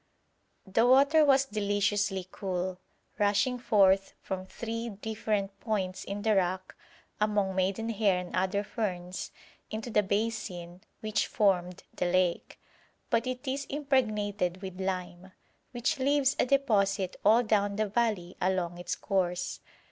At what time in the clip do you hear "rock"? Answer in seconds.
6.35-6.75